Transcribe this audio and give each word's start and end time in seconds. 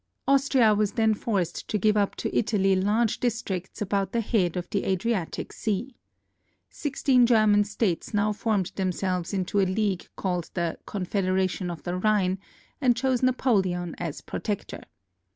Austria 0.27 0.73
was 0.73 0.93
then 0.93 1.13
forced 1.13 1.67
to 1.67 1.77
give 1.77 1.95
up 1.95 2.15
to 2.15 2.35
Italy 2.35 2.75
large 2.75 3.19
districts 3.19 3.83
about 3.83 4.13
the 4.13 4.21
head 4.21 4.57
of 4.57 4.67
the 4.71 4.83
Adriatic 4.85 5.53
Sea. 5.53 5.93
Sixteen 6.71 7.27
German 7.27 7.63
states 7.65 8.11
now 8.11 8.33
formed 8.33 8.71
themselves 8.77 9.31
into 9.31 9.59
a 9.61 9.69
league 9.69 10.07
called 10.15 10.49
the 10.55 10.79
Con 10.87 11.05
federation 11.05 11.69
of 11.69 11.83
the 11.83 11.97
Rhine, 11.97 12.39
and 12.81 12.95
chose 12.97 13.21
Napoleon 13.21 13.93
as 13.99 14.21
Protector. 14.21 14.81